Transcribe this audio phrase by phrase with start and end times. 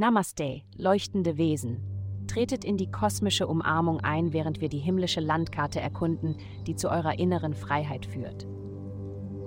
[0.00, 1.80] Namaste, leuchtende Wesen.
[2.28, 6.36] Tretet in die kosmische Umarmung ein, während wir die himmlische Landkarte erkunden,
[6.68, 8.46] die zu eurer inneren Freiheit führt.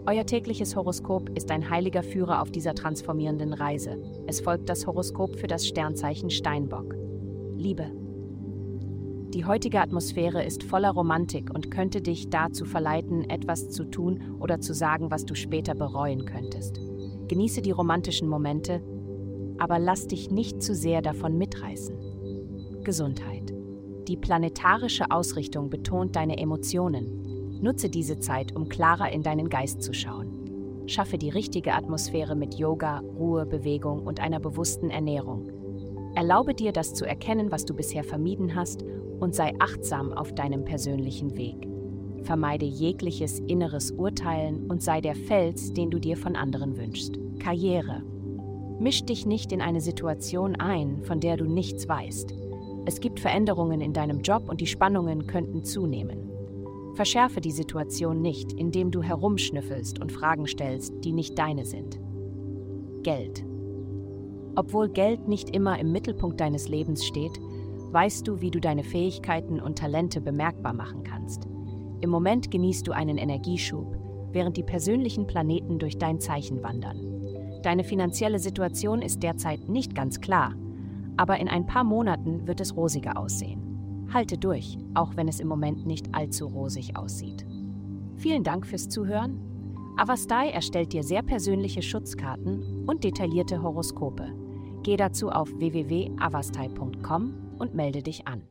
[0.05, 3.95] Euer tägliches Horoskop ist ein heiliger Führer auf dieser transformierenden Reise.
[4.27, 6.95] Es folgt das Horoskop für das Sternzeichen Steinbock.
[7.55, 7.89] Liebe.
[9.33, 14.59] Die heutige Atmosphäre ist voller Romantik und könnte dich dazu verleiten, etwas zu tun oder
[14.59, 16.81] zu sagen, was du später bereuen könntest.
[17.29, 18.81] Genieße die romantischen Momente,
[19.57, 21.95] aber lass dich nicht zu sehr davon mitreißen.
[22.83, 23.53] Gesundheit.
[24.07, 27.21] Die planetarische Ausrichtung betont deine Emotionen,
[27.61, 30.83] Nutze diese Zeit, um klarer in deinen Geist zu schauen.
[30.87, 35.51] Schaffe die richtige Atmosphäre mit Yoga, Ruhe, Bewegung und einer bewussten Ernährung.
[36.15, 38.83] Erlaube dir, das zu erkennen, was du bisher vermieden hast,
[39.19, 41.67] und sei achtsam auf deinem persönlichen Weg.
[42.23, 47.19] Vermeide jegliches inneres Urteilen und sei der Fels, den du dir von anderen wünschst.
[47.37, 48.01] Karriere.
[48.81, 52.33] Misch dich nicht in eine Situation ein, von der du nichts weißt.
[52.87, 56.31] Es gibt Veränderungen in deinem Job und die Spannungen könnten zunehmen.
[56.95, 61.99] Verschärfe die Situation nicht, indem du herumschnüffelst und Fragen stellst, die nicht deine sind.
[63.03, 63.45] Geld.
[64.55, 67.39] Obwohl Geld nicht immer im Mittelpunkt deines Lebens steht,
[67.91, 71.47] weißt du, wie du deine Fähigkeiten und Talente bemerkbar machen kannst.
[72.01, 73.95] Im Moment genießt du einen Energieschub,
[74.31, 77.20] während die persönlichen Planeten durch dein Zeichen wandern.
[77.63, 80.53] Deine finanzielle Situation ist derzeit nicht ganz klar,
[81.17, 84.07] aber in ein paar Monaten wird es rosiger aussehen.
[84.13, 87.45] Halte durch, auch wenn es im Moment nicht allzu rosig aussieht.
[88.17, 89.39] Vielen Dank fürs Zuhören.
[89.97, 94.33] Avastai erstellt dir sehr persönliche Schutzkarten und detaillierte Horoskope.
[94.83, 98.41] Geh dazu auf www.avastai.com und melde dich an.